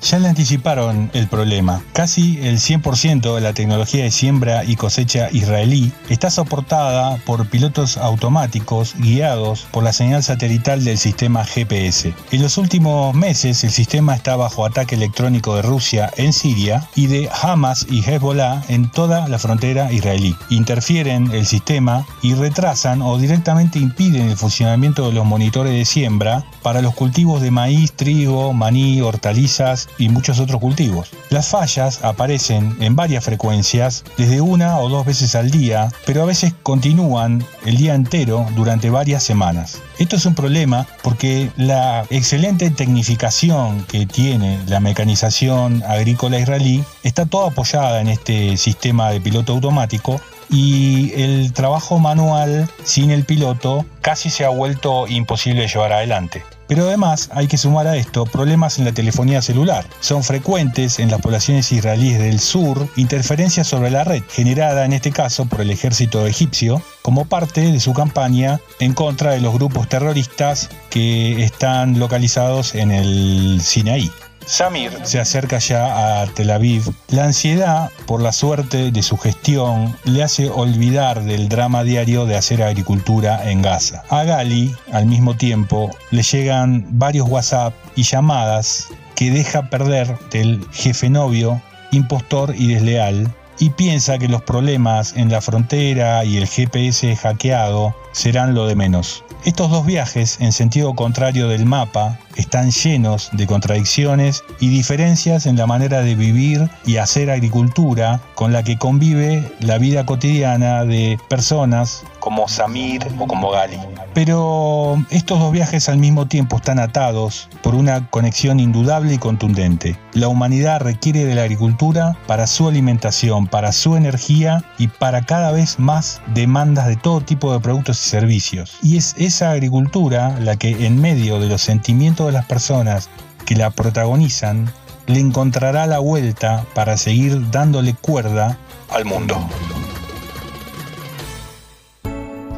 Ya 0.00 0.18
le 0.20 0.28
anticiparon 0.28 1.10
el 1.12 1.26
problema. 1.26 1.82
Casi 1.92 2.38
el 2.42 2.58
100% 2.58 3.34
de 3.34 3.40
la 3.40 3.52
tecnología 3.52 4.04
de 4.04 4.12
siembra 4.12 4.64
y 4.64 4.76
cosecha 4.76 5.28
israelí 5.32 5.92
está 6.08 6.30
soportada 6.30 7.16
por 7.26 7.48
pilotos 7.48 7.96
automáticos 7.96 8.94
guiados 8.98 9.66
por 9.72 9.82
la 9.82 9.92
señal 9.92 10.22
satelital 10.22 10.84
del 10.84 10.98
sistema 10.98 11.44
GPS. 11.44 11.97
En 12.04 12.42
los 12.42 12.58
últimos 12.58 13.14
meses 13.14 13.64
el 13.64 13.70
sistema 13.70 14.14
está 14.14 14.36
bajo 14.36 14.64
ataque 14.64 14.94
electrónico 14.94 15.56
de 15.56 15.62
Rusia 15.62 16.10
en 16.16 16.32
Siria 16.32 16.88
y 16.94 17.06
de 17.06 17.28
Hamas 17.42 17.86
y 17.90 18.02
Hezbollah 18.02 18.62
en 18.68 18.90
toda 18.90 19.26
la 19.28 19.38
frontera 19.38 19.92
israelí. 19.92 20.36
Interfieren 20.50 21.30
el 21.32 21.46
sistema 21.46 22.06
y 22.22 22.34
retrasan 22.34 23.02
o 23.02 23.18
directamente 23.18 23.78
impiden 23.78 24.28
el 24.28 24.36
funcionamiento 24.36 25.08
de 25.08 25.14
los 25.14 25.24
monitores 25.24 25.72
de 25.72 25.84
siembra 25.84 26.44
para 26.62 26.82
los 26.82 26.94
cultivos 26.94 27.42
de 27.42 27.50
maíz, 27.50 27.92
trigo, 27.92 28.52
maní, 28.52 29.00
hortalizas 29.00 29.88
y 29.98 30.08
muchos 30.08 30.38
otros 30.38 30.60
cultivos. 30.60 31.10
Las 31.30 31.48
fallas 31.48 32.02
aparecen 32.02 32.74
en 32.80 32.96
varias 32.96 33.22
frecuencias, 33.22 34.02
desde 34.16 34.40
una 34.40 34.78
o 34.78 34.88
dos 34.88 35.04
veces 35.04 35.34
al 35.34 35.50
día, 35.50 35.90
pero 36.06 36.22
a 36.22 36.26
veces 36.26 36.54
continúan 36.62 37.44
el 37.66 37.76
día 37.76 37.94
entero 37.94 38.46
durante 38.56 38.88
varias 38.88 39.22
semanas. 39.24 39.82
Esto 39.98 40.16
es 40.16 40.24
un 40.24 40.34
problema 40.34 40.86
porque 41.02 41.50
la 41.56 42.06
excelente 42.08 42.70
tecnificación 42.70 43.84
que 43.84 44.06
tiene 44.06 44.58
la 44.68 44.80
mecanización 44.80 45.82
agrícola 45.86 46.38
israelí 46.38 46.82
está 47.02 47.26
toda 47.26 47.48
apoyada 47.48 48.00
en 48.00 48.08
este 48.08 48.56
sistema 48.56 49.10
de 49.10 49.20
piloto 49.20 49.52
automático 49.52 50.20
y 50.48 51.12
el 51.14 51.52
trabajo 51.52 51.98
manual 51.98 52.70
sin 52.84 53.10
el 53.10 53.24
piloto 53.24 53.84
casi 54.00 54.30
se 54.30 54.46
ha 54.46 54.48
vuelto 54.48 55.06
imposible 55.06 55.62
de 55.62 55.68
llevar 55.68 55.92
adelante. 55.92 56.42
Pero 56.68 56.86
además 56.86 57.30
hay 57.32 57.48
que 57.48 57.58
sumar 57.58 57.86
a 57.86 57.96
esto 57.96 58.26
problemas 58.26 58.78
en 58.78 58.84
la 58.84 58.92
telefonía 58.92 59.42
celular. 59.42 59.86
Son 60.00 60.22
frecuentes 60.22 60.98
en 60.98 61.10
las 61.10 61.20
poblaciones 61.20 61.72
israelíes 61.72 62.18
del 62.18 62.38
sur 62.38 62.88
interferencias 62.96 63.66
sobre 63.66 63.90
la 63.90 64.04
red, 64.04 64.22
generada 64.28 64.84
en 64.84 64.92
este 64.92 65.10
caso 65.10 65.46
por 65.46 65.62
el 65.62 65.70
ejército 65.70 66.26
egipcio, 66.26 66.82
como 67.02 67.24
parte 67.24 67.72
de 67.72 67.80
su 67.80 67.94
campaña 67.94 68.60
en 68.80 68.92
contra 68.92 69.32
de 69.32 69.40
los 69.40 69.54
grupos 69.54 69.88
terroristas 69.88 70.68
que 70.90 71.42
están 71.42 71.98
localizados 71.98 72.74
en 72.74 72.90
el 72.90 73.60
Sinaí. 73.62 74.12
Samir 74.48 74.92
se 75.02 75.20
acerca 75.20 75.58
ya 75.58 76.22
a 76.22 76.26
Tel 76.28 76.50
Aviv. 76.50 76.90
La 77.08 77.24
ansiedad 77.24 77.90
por 78.06 78.22
la 78.22 78.32
suerte 78.32 78.90
de 78.90 79.02
su 79.02 79.18
gestión 79.18 79.94
le 80.04 80.22
hace 80.22 80.48
olvidar 80.48 81.22
del 81.22 81.50
drama 81.50 81.84
diario 81.84 82.24
de 82.24 82.34
hacer 82.34 82.62
agricultura 82.62 83.50
en 83.50 83.60
Gaza. 83.60 84.04
A 84.08 84.24
Gali, 84.24 84.74
al 84.90 85.04
mismo 85.04 85.36
tiempo, 85.36 85.90
le 86.10 86.22
llegan 86.22 86.86
varios 86.92 87.28
WhatsApp 87.28 87.74
y 87.94 88.04
llamadas 88.04 88.88
que 89.14 89.30
deja 89.30 89.68
perder 89.68 90.18
del 90.30 90.66
jefe 90.72 91.10
novio, 91.10 91.60
impostor 91.92 92.54
y 92.56 92.68
desleal, 92.68 93.30
y 93.58 93.68
piensa 93.68 94.16
que 94.16 94.28
los 94.28 94.40
problemas 94.40 95.14
en 95.14 95.30
la 95.30 95.42
frontera 95.42 96.24
y 96.24 96.38
el 96.38 96.46
GPS 96.46 97.16
hackeado 97.16 97.94
serán 98.12 98.54
lo 98.54 98.66
de 98.66 98.76
menos. 98.76 99.24
Estos 99.44 99.70
dos 99.70 99.86
viajes 99.86 100.36
en 100.40 100.52
sentido 100.52 100.94
contrario 100.94 101.48
del 101.48 101.64
mapa 101.64 102.18
están 102.36 102.70
llenos 102.70 103.30
de 103.32 103.46
contradicciones 103.46 104.42
y 104.60 104.68
diferencias 104.68 105.46
en 105.46 105.56
la 105.56 105.66
manera 105.66 106.00
de 106.00 106.16
vivir 106.16 106.68
y 106.84 106.96
hacer 106.96 107.30
agricultura 107.30 108.20
con 108.34 108.52
la 108.52 108.64
que 108.64 108.78
convive 108.78 109.50
la 109.60 109.78
vida 109.78 110.04
cotidiana 110.04 110.84
de 110.84 111.18
personas 111.28 112.04
como 112.20 112.48
Samir 112.48 113.06
o 113.18 113.26
como 113.26 113.50
Gali. 113.50 113.78
Pero 114.14 114.96
estos 115.10 115.38
dos 115.38 115.52
viajes 115.52 115.88
al 115.88 115.98
mismo 115.98 116.26
tiempo 116.26 116.56
están 116.56 116.78
atados 116.78 117.48
por 117.62 117.74
una 117.74 118.08
conexión 118.10 118.60
indudable 118.60 119.14
y 119.14 119.18
contundente. 119.18 119.98
La 120.12 120.28
humanidad 120.28 120.80
requiere 120.80 121.24
de 121.24 121.34
la 121.34 121.42
agricultura 121.42 122.16
para 122.26 122.46
su 122.46 122.68
alimentación, 122.68 123.46
para 123.46 123.72
su 123.72 123.96
energía 123.96 124.64
y 124.78 124.88
para 124.88 125.22
cada 125.22 125.52
vez 125.52 125.78
más 125.78 126.20
demandas 126.34 126.86
de 126.86 126.96
todo 126.96 127.20
tipo 127.20 127.52
de 127.52 127.60
productos 127.60 128.04
y 128.04 128.08
servicios. 128.08 128.78
Y 128.82 128.96
es 128.96 129.14
esa 129.18 129.50
agricultura 129.50 130.36
la 130.40 130.56
que 130.56 130.86
en 130.86 131.00
medio 131.00 131.38
de 131.40 131.48
los 131.48 131.62
sentimientos 131.62 132.26
de 132.26 132.32
las 132.32 132.46
personas 132.46 133.08
que 133.44 133.56
la 133.56 133.70
protagonizan 133.70 134.70
le 135.06 135.20
encontrará 135.20 135.86
la 135.86 135.98
vuelta 135.98 136.64
para 136.74 136.96
seguir 136.96 137.50
dándole 137.50 137.94
cuerda 137.94 138.58
al 138.90 139.04
mundo. 139.04 139.48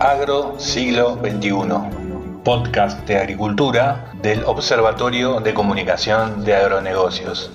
Agro 0.00 0.54
Siglo 0.58 1.18
XXI, 1.22 2.40
podcast 2.42 3.06
de 3.06 3.18
agricultura 3.18 4.10
del 4.22 4.42
Observatorio 4.44 5.40
de 5.40 5.52
Comunicación 5.52 6.42
de 6.42 6.56
Agronegocios. 6.56 7.50